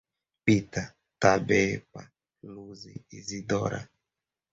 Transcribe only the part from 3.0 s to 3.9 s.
Izidora